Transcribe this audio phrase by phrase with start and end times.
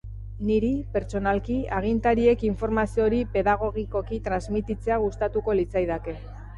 [0.45, 6.23] Niri, pertsonalki, agintariek informazio hori pedagogikoki transmititzea gustatuko litzaidake.